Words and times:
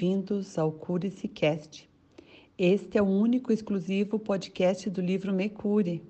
Bem-vindos 0.00 0.56
ao 0.56 0.70
Cure-se 0.70 1.26
Cast. 1.26 1.90
Este 2.56 2.98
é 2.98 3.02
o 3.02 3.04
único 3.04 3.52
exclusivo 3.52 4.16
podcast 4.16 4.88
do 4.88 5.00
livro 5.00 5.32
Me 5.32 5.48
Cure. 5.48 6.00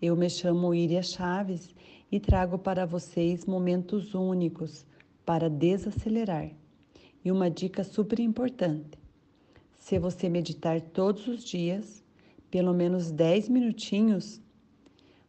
Eu 0.00 0.16
me 0.16 0.30
chamo 0.30 0.74
Iria 0.74 1.02
Chaves 1.02 1.68
e 2.10 2.18
trago 2.18 2.58
para 2.58 2.86
vocês 2.86 3.44
momentos 3.44 4.14
únicos 4.14 4.86
para 5.22 5.50
desacelerar. 5.50 6.50
E 7.22 7.30
uma 7.30 7.50
dica 7.50 7.84
super 7.84 8.18
importante: 8.20 8.98
se 9.78 9.98
você 9.98 10.30
meditar 10.30 10.80
todos 10.80 11.28
os 11.28 11.44
dias, 11.44 12.02
pelo 12.50 12.72
menos 12.72 13.10
10 13.10 13.50
minutinhos, 13.50 14.40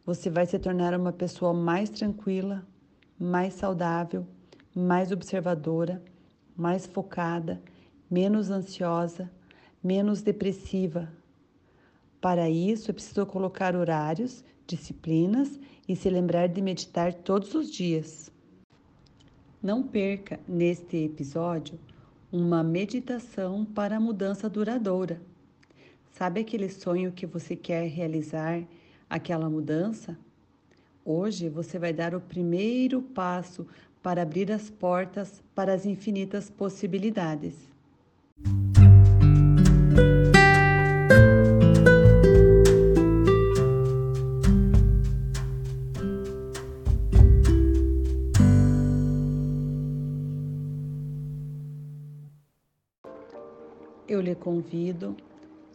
você 0.06 0.30
vai 0.30 0.46
se 0.46 0.58
tornar 0.58 0.98
uma 0.98 1.12
pessoa 1.12 1.54
mais 1.54 1.90
tranquila, 1.90 2.66
mais 3.20 3.54
saudável, 3.56 4.26
mais 4.74 5.12
observadora, 5.12 6.02
mais 6.60 6.86
focada, 6.86 7.62
menos 8.12 8.52
ansiosa, 8.52 9.32
menos 9.82 10.22
depressiva. 10.22 11.10
Para 12.20 12.50
isso, 12.50 12.92
é 12.92 12.94
preciso 12.94 13.26
colocar 13.26 13.78
horários, 13.78 14.44
disciplinas 14.68 15.58
e 15.88 15.96
se 15.96 16.10
lembrar 16.10 16.48
de 16.48 16.62
meditar 16.62 17.14
todos 17.14 17.56
os 17.56 17.72
dias. 17.72 18.30
Não 19.64 19.82
perca 19.82 20.38
neste 20.46 20.98
episódio 20.98 21.80
uma 22.32 22.62
meditação 22.62 23.64
para 23.64 23.96
a 23.96 24.00
mudança 24.00 24.50
duradoura. 24.50 25.22
Sabe 26.12 26.42
aquele 26.42 26.70
sonho 26.70 27.14
que 27.14 27.26
você 27.26 27.56
quer 27.56 27.88
realizar, 27.88 28.64
aquela 29.10 29.50
mudança? 29.50 30.18
Hoje 31.06 31.48
você 31.50 31.80
vai 31.80 31.94
dar 31.94 32.14
o 32.14 32.22
primeiro 32.22 33.02
passo 33.02 33.66
para 34.02 34.22
abrir 34.22 34.52
as 34.52 34.70
portas 34.70 35.44
para 35.54 35.74
as 35.74 35.86
infinitas 35.86 36.50
possibilidades. 36.50 37.56
Eu 54.08 54.22
lhe 54.22 54.34
convido 54.34 55.16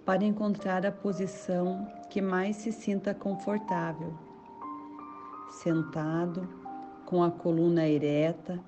para 0.05 0.25
encontrar 0.25 0.85
a 0.85 0.91
posição 0.91 1.87
que 2.11 2.21
mais 2.21 2.57
se 2.57 2.73
sinta 2.73 3.15
confortável 3.15 4.13
sentado, 5.55 6.49
com 7.07 7.23
a 7.23 7.31
coluna 7.31 7.89
ereta 7.89 8.61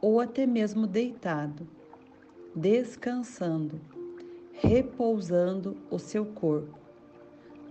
ou 0.00 0.20
até 0.20 0.46
mesmo 0.46 0.86
deitado, 0.86 1.66
descansando, 2.54 3.80
repousando 4.52 5.76
o 5.90 5.98
seu 5.98 6.26
corpo 6.26 6.78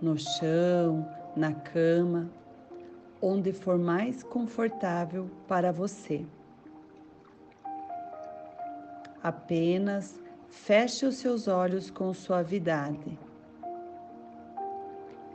no 0.02 0.18
chão, 0.18 1.08
na 1.36 1.52
cama, 1.52 2.28
onde 3.22 3.52
for 3.52 3.78
mais 3.78 4.22
confortável 4.22 5.30
para 5.48 5.72
você. 5.72 6.26
Apenas 9.22 10.20
feche 10.48 11.06
os 11.06 11.16
seus 11.16 11.48
olhos 11.48 11.90
com 11.90 12.12
suavidade. 12.12 13.18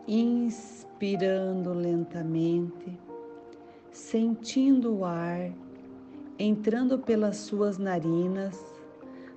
Inspirando 0.07 1.73
lentamente 1.73 2.99
sentindo 3.91 4.97
o 4.97 5.05
ar 5.05 5.51
entrando 6.37 6.97
pelas 6.97 7.35
suas 7.37 7.77
narinas, 7.77 8.63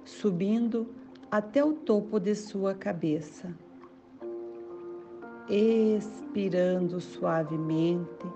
subindo 0.04 0.88
até 1.30 1.64
o 1.64 1.72
topo 1.72 2.20
de 2.20 2.34
sua 2.34 2.74
cabeça. 2.74 3.52
Expirando 5.48 7.00
suavemente, 7.00 8.26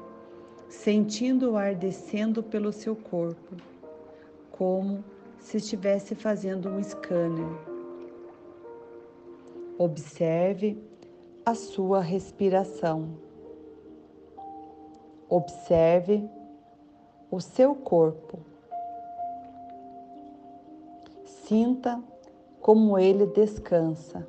sentindo 0.68 1.52
o 1.52 1.56
ar 1.56 1.76
descendo 1.76 2.42
pelo 2.42 2.72
seu 2.72 2.96
corpo, 2.96 3.54
como 4.50 5.04
se 5.38 5.58
estivesse 5.58 6.16
fazendo 6.16 6.68
um 6.68 6.82
scanner. 6.82 7.46
Observe 9.78 10.76
a 11.44 11.54
sua 11.54 12.00
respiração. 12.00 13.25
Observe 15.28 16.28
o 17.30 17.40
seu 17.40 17.74
corpo. 17.74 18.38
Sinta 21.24 22.02
como 22.60 22.98
ele 22.98 23.26
descansa. 23.26 24.26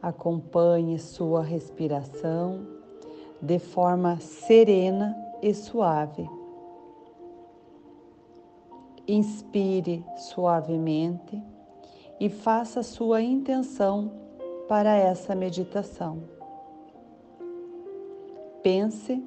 Acompanhe 0.00 0.98
sua 0.98 1.42
respiração 1.42 2.66
de 3.40 3.58
forma 3.58 4.18
serena 4.20 5.16
e 5.42 5.52
suave. 5.54 6.28
Inspire 9.06 10.04
suavemente 10.16 11.42
e 12.18 12.28
faça 12.28 12.82
sua 12.82 13.22
intenção 13.22 14.10
para 14.68 14.96
essa 14.96 15.34
meditação. 15.34 16.35
Pense 18.66 19.22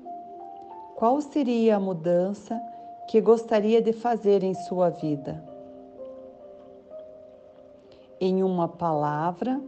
qual 0.98 1.22
seria 1.22 1.78
a 1.78 1.80
mudança 1.80 2.62
que 3.08 3.22
gostaria 3.22 3.82
de 3.82 3.94
fazer 3.94 4.44
em 4.44 4.54
sua 4.54 4.90
vida. 4.90 5.42
Em 8.20 8.44
uma 8.44 8.68
palavra 8.68 9.64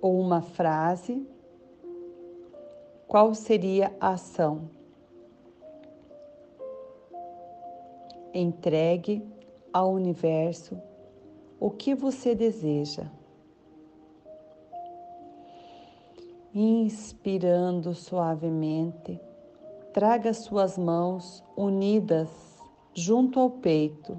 ou 0.00 0.20
uma 0.20 0.40
frase, 0.40 1.26
qual 3.08 3.34
seria 3.34 3.92
a 4.00 4.10
ação? 4.10 4.70
Entregue 8.32 9.20
ao 9.72 9.90
universo 9.90 10.80
o 11.58 11.72
que 11.72 11.92
você 11.92 12.36
deseja. 12.36 13.17
Inspirando 16.54 17.94
suavemente, 17.94 19.20
traga 19.92 20.32
suas 20.32 20.78
mãos 20.78 21.44
unidas 21.54 22.30
junto 22.94 23.38
ao 23.38 23.50
peito 23.50 24.16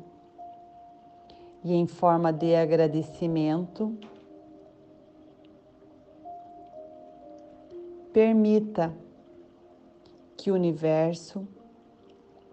e, 1.64 1.74
em 1.74 1.88
forma 1.88 2.32
de 2.32 2.56
agradecimento, 2.56 3.98
permita 8.14 8.94
que 10.38 10.52
o 10.52 10.54
universo 10.54 11.48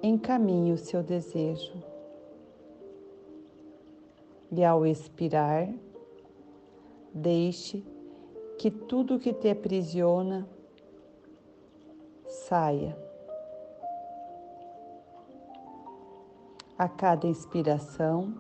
encaminhe 0.03 0.72
o 0.72 0.78
seu 0.78 1.03
desejo. 1.03 1.75
E 4.50 4.64
ao 4.64 4.87
expirar, 4.87 5.69
deixe 7.12 7.84
que 8.59 8.71
tudo 8.71 9.19
que 9.19 9.33
te 9.33 9.50
aprisiona 9.50 10.47
saia. 12.27 12.97
A 16.78 16.89
cada 16.89 17.27
inspiração, 17.27 18.34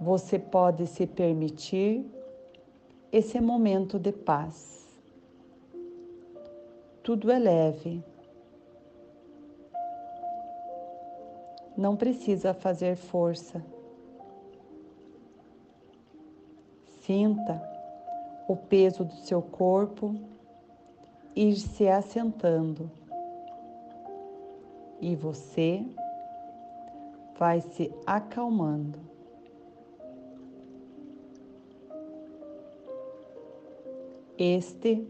você 0.00 0.38
pode 0.38 0.86
se 0.86 1.06
permitir 1.06 2.10
esse 3.12 3.40
momento 3.40 3.98
de 3.98 4.12
paz. 4.12 4.86
Tudo 7.02 7.30
é 7.30 7.38
leve. 7.38 8.02
Não 11.76 11.94
precisa 11.94 12.54
fazer 12.54 12.96
força. 12.96 13.62
Sinta 17.02 17.75
o 18.48 18.56
peso 18.56 19.04
do 19.04 19.14
seu 19.14 19.42
corpo 19.42 20.14
ir 21.34 21.56
se 21.56 21.88
assentando 21.88 22.90
e 25.00 25.14
você 25.14 25.84
vai 27.38 27.60
se 27.60 27.92
acalmando. 28.06 28.98
Este 34.38 35.06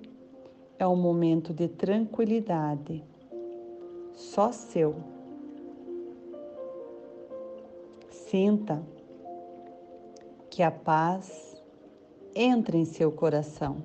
é 0.78 0.86
um 0.86 0.96
momento 0.96 1.52
de 1.52 1.68
tranquilidade, 1.68 3.04
só 4.12 4.52
seu. 4.52 4.94
Sinta 8.10 8.82
que 10.50 10.62
a 10.62 10.70
paz 10.70 11.55
entra 12.36 12.76
em 12.76 12.84
seu 12.84 13.10
coração. 13.10 13.78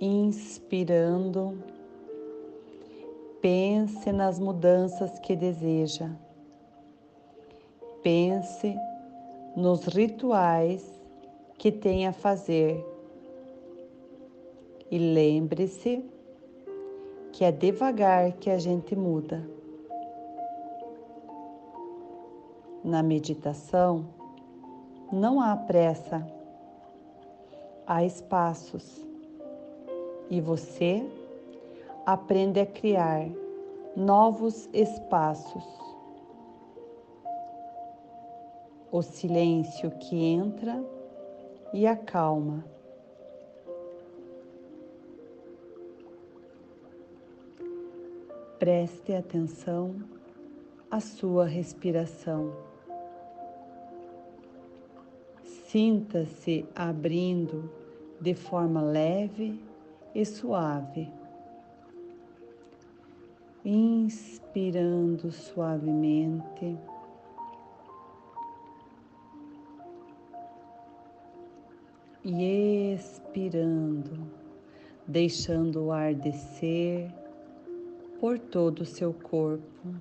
Inspirando 0.00 1.56
Pense 3.40 4.10
nas 4.10 4.40
mudanças 4.40 5.16
que 5.20 5.36
deseja. 5.36 6.10
Pense 8.02 8.76
nos 9.54 9.84
rituais 9.84 10.84
que 11.56 11.70
tem 11.70 12.08
a 12.08 12.12
fazer. 12.12 12.84
E 14.90 14.98
lembre-se 14.98 16.04
que 17.30 17.44
é 17.44 17.52
devagar 17.52 18.32
que 18.32 18.50
a 18.50 18.58
gente 18.58 18.96
muda. 18.96 19.48
Na 22.82 23.04
meditação, 23.04 24.17
não 25.10 25.40
há 25.40 25.56
pressa, 25.56 26.26
há 27.86 28.04
espaços 28.04 29.04
e 30.28 30.40
você 30.40 31.04
aprende 32.04 32.60
a 32.60 32.66
criar 32.66 33.28
novos 33.96 34.68
espaços. 34.72 35.64
O 38.90 39.02
silêncio 39.02 39.90
que 39.90 40.16
entra 40.16 40.82
e 41.72 41.86
acalma. 41.86 42.64
Preste 48.58 49.14
atenção 49.14 49.94
à 50.90 51.00
sua 51.00 51.44
respiração. 51.44 52.67
Sinta-se 55.68 56.64
abrindo 56.74 57.70
de 58.18 58.34
forma 58.34 58.80
leve 58.80 59.60
e 60.14 60.24
suave. 60.24 61.12
Inspirando 63.62 65.30
suavemente. 65.30 66.74
E 72.24 72.94
expirando, 72.94 74.26
deixando 75.06 75.84
o 75.84 75.92
ar 75.92 76.14
descer 76.14 77.12
por 78.18 78.38
todo 78.38 78.80
o 78.80 78.86
seu 78.86 79.12
corpo. 79.12 79.94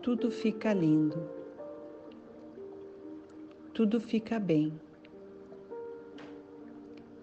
Tudo 0.00 0.30
fica 0.30 0.72
lindo, 0.72 1.36
tudo 3.76 4.00
fica 4.00 4.40
bem. 4.40 4.72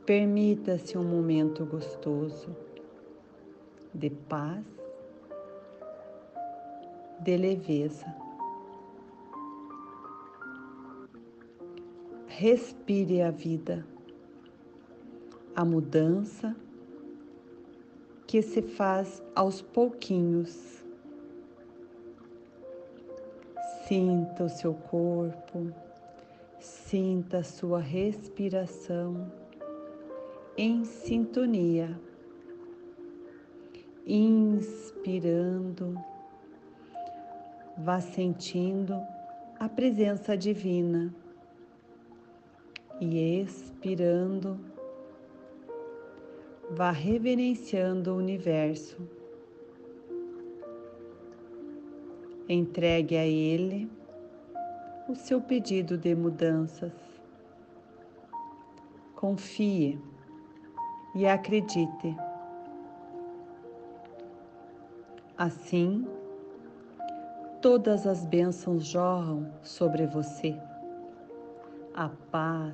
Permita-se 0.06 0.96
um 0.96 1.04
momento 1.04 1.66
gostoso 1.66 2.56
de 3.92 4.12
paz, 4.12 4.64
de 7.22 7.38
leveza. 7.38 8.06
Respire 12.28 13.24
a 13.24 13.32
vida, 13.32 13.84
a 15.56 15.66
mudança 15.66 16.56
que 18.28 18.44
se 18.44 18.62
faz 18.62 19.24
aos 19.34 19.60
pouquinhos. 19.60 20.86
Sinta 23.88 24.44
o 24.44 24.50
seu 24.50 24.76
corpo, 24.76 25.74
sinta 26.64 27.44
sua 27.44 27.80
respiração 27.80 29.30
em 30.56 30.86
sintonia, 30.86 32.00
inspirando, 34.08 35.94
vá 37.78 38.00
sentindo 38.00 38.96
a 39.60 39.68
presença 39.68 40.38
divina 40.38 41.14
e 43.02 43.42
expirando, 43.42 44.58
vá 46.72 46.92
reverenciando 46.92 48.14
o 48.14 48.18
universo. 48.18 48.98
Entregue 52.48 53.18
a 53.18 53.26
Ele 53.26 53.90
o 55.14 55.16
seu 55.16 55.40
pedido 55.40 55.96
de 55.96 56.16
mudanças. 56.16 56.92
Confie 59.16 60.00
e 61.14 61.28
acredite. 61.28 62.18
Assim, 65.38 66.08
todas 67.62 68.08
as 68.08 68.26
bênçãos 68.26 68.86
jorram 68.88 69.52
sobre 69.62 70.08
você. 70.08 70.58
A 71.94 72.10
paz, 72.32 72.74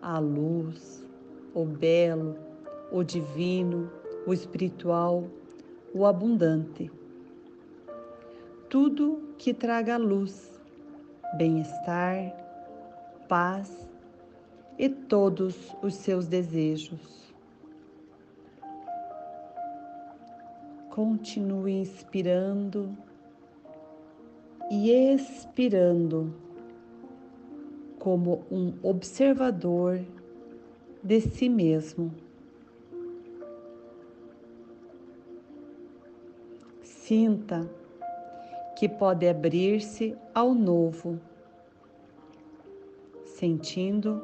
a 0.00 0.18
luz, 0.18 1.06
o 1.54 1.64
belo, 1.64 2.36
o 2.90 3.04
divino, 3.04 3.88
o 4.26 4.34
espiritual, 4.34 5.28
o 5.94 6.04
abundante. 6.06 6.90
Tudo 8.68 9.22
que 9.38 9.54
traga 9.54 9.96
luz, 9.96 10.51
bem-estar, 11.34 12.34
paz 13.28 13.88
e 14.78 14.88
todos 14.88 15.74
os 15.82 15.94
seus 15.94 16.26
desejos. 16.26 17.32
Continue 20.90 21.72
inspirando 21.80 22.96
e 24.70 24.90
expirando 24.90 26.34
como 27.98 28.44
um 28.50 28.74
observador 28.82 30.04
de 31.02 31.20
si 31.20 31.48
mesmo. 31.48 32.12
Sinta 36.82 37.68
que 38.82 38.88
pode 38.88 39.28
abrir-se 39.28 40.18
ao 40.34 40.52
novo, 40.52 41.20
sentindo 43.24 44.20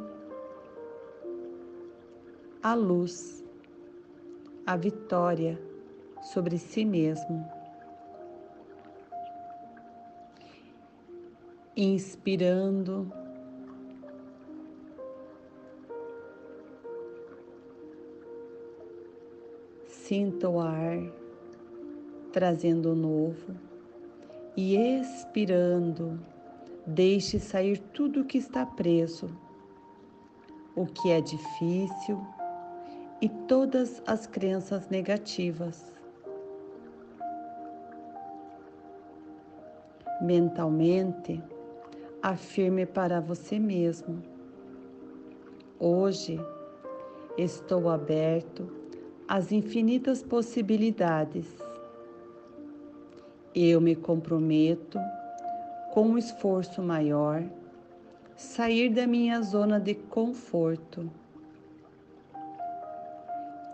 a 2.61 2.75
luz, 2.75 3.45
a 4.67 4.77
vitória 4.77 5.57
sobre 6.21 6.59
si 6.59 6.85
mesmo. 6.85 7.49
Inspirando, 11.77 13.13
sinta 19.87 20.49
o 20.49 20.59
ar 20.59 20.99
trazendo 22.33 22.91
o 22.91 22.97
novo 22.97 23.68
e 24.61 24.75
expirando, 24.75 26.19
deixe 26.85 27.39
sair 27.39 27.79
tudo 27.79 28.25
que 28.25 28.39
está 28.39 28.67
preso, 28.67 29.31
o 30.75 30.85
que 30.85 31.13
é 31.13 31.21
difícil 31.21 32.21
e 33.23 33.29
todas 33.29 34.03
as 34.05 34.27
crenças 34.27 34.89
negativas. 34.89 35.97
mentalmente, 40.21 41.41
afirme 42.21 42.85
para 42.85 43.21
você 43.21 43.57
mesmo: 43.57 44.21
Hoje 45.79 46.41
estou 47.37 47.89
aberto 47.89 48.69
às 49.29 49.53
infinitas 49.53 50.21
possibilidades. 50.21 51.68
Eu 53.55 53.81
me 53.81 53.97
comprometo, 53.97 54.99
com 55.93 56.09
um 56.09 56.19
esforço 56.19 56.83
maior, 56.83 57.43
sair 58.37 58.91
da 58.91 59.07
minha 59.07 59.41
zona 59.43 59.81
de 59.81 59.95
conforto. 59.95 61.11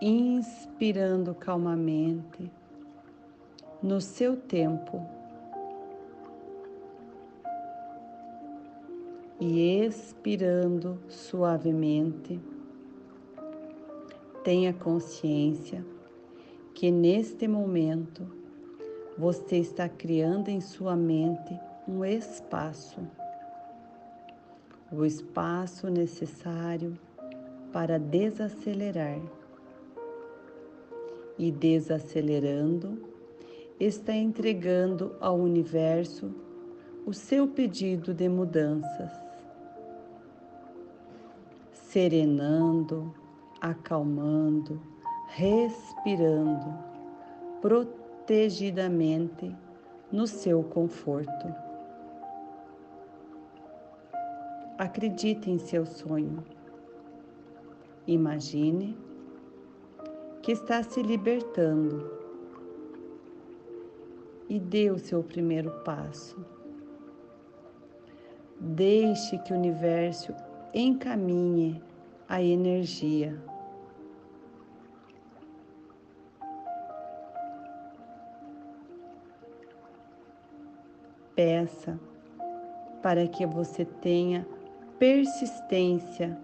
Inspirando 0.01 1.35
calmamente, 1.35 2.51
no 3.83 4.01
seu 4.01 4.37
tempo 4.37 5.07
e 9.41 9.85
expirando 9.85 10.99
suavemente, 11.09 12.41
tenha 14.43 14.73
consciência 14.73 15.85
que 16.73 16.91
neste 16.91 17.49
momento 17.49 18.44
você 19.17 19.59
está 19.59 19.89
criando 19.89 20.49
em 20.49 20.61
sua 20.61 20.97
mente 20.97 21.59
um 21.87 22.05
espaço, 22.05 23.01
o 24.91 25.05
espaço 25.05 25.89
necessário 25.89 26.99
para 27.73 27.99
desacelerar. 27.99 29.21
e 31.37 31.51
desacelerando, 31.51 32.97
está 33.81 34.15
entregando 34.15 35.17
ao 35.21 35.37
universo 35.37 36.33
o 37.05 37.13
seu 37.13 37.49
pedido 37.49 38.15
de 38.15 38.29
mudanças, 38.29 39.11
serenando, 41.73 43.13
acalmando, 43.61 44.81
respirando, 45.27 46.73
protegidamente 48.25 49.55
no 50.11 50.27
seu 50.27 50.63
conforto. 50.63 51.55
Acredite 54.79 55.51
em 55.51 55.59
seu 55.59 55.85
sonho. 55.85 56.43
Imagine 58.07 58.97
que 60.43 60.53
está 60.53 60.83
se 60.83 61.03
libertando 61.03 62.11
e 64.49 64.59
dê 64.59 64.91
o 64.91 64.99
seu 64.99 65.23
primeiro 65.23 65.71
passo. 65.85 66.37
Deixe 68.59 69.37
que 69.39 69.53
o 69.53 69.57
universo 69.57 70.35
encaminhe 70.73 71.83
a 72.27 72.43
energia. 72.43 73.39
Peça 81.35 81.99
para 83.03 83.27
que 83.27 83.45
você 83.45 83.85
tenha 83.85 84.47
persistência 84.99 86.39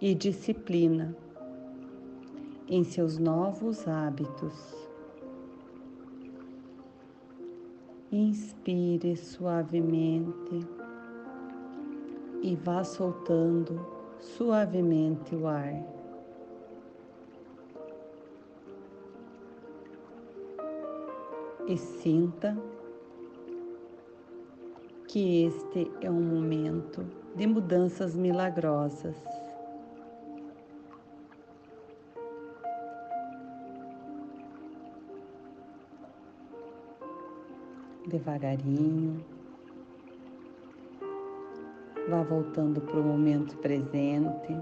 e 0.00 0.14
disciplina 0.14 1.16
em 2.68 2.84
seus 2.84 3.18
novos 3.18 3.86
hábitos. 3.86 4.74
Inspire 8.10 9.16
suavemente 9.16 10.66
e 12.42 12.56
vá 12.56 12.84
soltando 12.84 13.84
suavemente 14.18 15.34
o 15.34 15.46
ar. 15.46 15.74
E 21.66 21.76
sinta 21.76 22.56
que 25.12 25.44
este 25.44 25.92
é 26.00 26.10
um 26.10 26.22
momento 26.22 27.04
de 27.36 27.46
mudanças 27.46 28.16
milagrosas. 28.16 29.14
devagarinho. 38.06 39.22
Vá 42.08 42.22
voltando 42.22 42.80
para 42.80 42.98
o 42.98 43.04
momento 43.04 43.56
presente, 43.58 44.56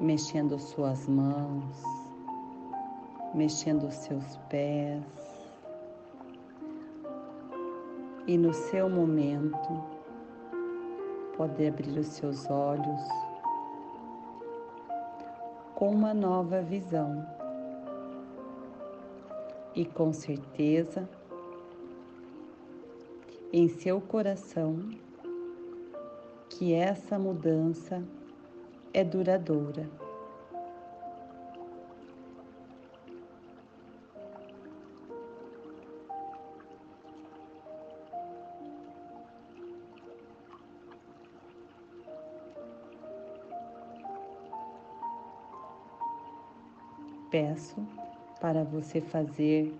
mexendo 0.00 0.58
suas 0.58 1.08
mãos, 1.08 1.82
mexendo 3.34 3.90
seus 3.90 4.36
pés. 4.50 5.31
E 8.24 8.38
no 8.38 8.52
seu 8.54 8.88
momento, 8.88 9.82
pode 11.36 11.66
abrir 11.66 11.98
os 11.98 12.06
seus 12.06 12.48
olhos 12.48 13.00
com 15.74 15.90
uma 15.90 16.14
nova 16.14 16.62
visão. 16.62 17.26
E 19.74 19.84
com 19.84 20.12
certeza, 20.12 21.08
em 23.52 23.68
seu 23.68 24.00
coração 24.00 24.88
que 26.48 26.72
essa 26.72 27.18
mudança 27.18 28.04
é 28.94 29.02
duradoura. 29.02 30.01
Peço 47.32 47.80
para 48.42 48.62
você 48.62 49.00
fazer 49.00 49.74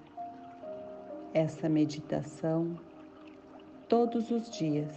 essa 1.35 1.68
meditação 1.68 2.80
todos 3.87 4.30
os 4.30 4.49
dias, 4.50 4.88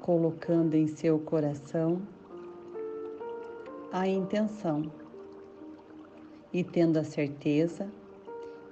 colocando 0.00 0.74
em 0.74 0.86
seu 0.86 1.18
coração 1.18 2.00
a 3.92 4.08
intenção 4.08 4.90
e 6.50 6.64
tendo 6.64 6.98
a 6.98 7.04
certeza 7.04 7.92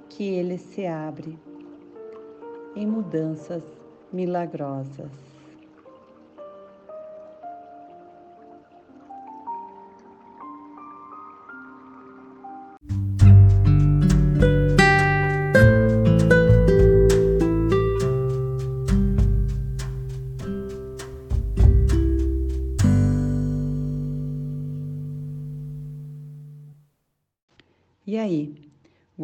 que 0.08 0.24
ele 0.24 0.56
se 0.56 0.86
abre 0.86 1.38
em 2.74 2.86
mudanças 2.86 3.62
milagrosas. 4.10 5.29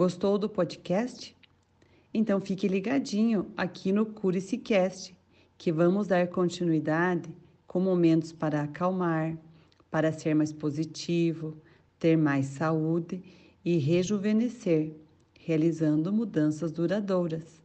Gostou 0.06 0.38
do 0.38 0.48
podcast? 0.48 1.36
Então 2.14 2.40
fique 2.40 2.68
ligadinho 2.68 3.50
aqui 3.56 3.90
no 3.90 4.06
Cure-se 4.06 4.56
Cast, 4.56 5.12
que 5.58 5.72
vamos 5.72 6.06
dar 6.06 6.28
continuidade 6.28 7.28
com 7.66 7.80
momentos 7.80 8.30
para 8.30 8.62
acalmar, 8.62 9.36
para 9.90 10.12
ser 10.12 10.32
mais 10.32 10.52
positivo, 10.52 11.56
ter 11.98 12.16
mais 12.16 12.46
saúde 12.46 13.20
e 13.64 13.78
rejuvenescer, 13.78 14.92
realizando 15.40 16.12
mudanças 16.12 16.70
duradouras. 16.70 17.60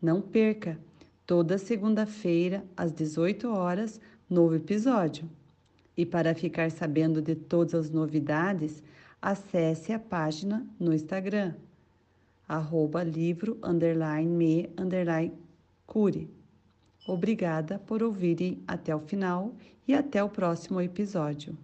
Não 0.00 0.22
perca, 0.22 0.80
toda 1.26 1.58
segunda-feira 1.58 2.64
às 2.74 2.94
18 2.94 3.46
horas, 3.50 4.00
novo 4.26 4.54
episódio. 4.54 5.28
E 5.94 6.06
para 6.06 6.34
ficar 6.34 6.70
sabendo 6.70 7.20
de 7.20 7.34
todas 7.34 7.74
as 7.74 7.90
novidades, 7.90 8.82
acesse 9.22 9.92
a 9.92 10.00
página 10.00 10.66
no 10.78 10.92
Instagram, 10.92 11.54
arroba 12.48 13.04
livro, 13.04 13.56
underline, 13.62 14.28
me, 14.28 14.70
underline, 14.76 15.32
cure. 15.86 16.28
Obrigada 17.06 17.78
por 17.78 18.02
ouvirem 18.02 18.62
até 18.66 18.94
o 18.94 19.00
final 19.00 19.54
e 19.86 19.94
até 19.94 20.22
o 20.22 20.28
próximo 20.28 20.80
episódio. 20.80 21.56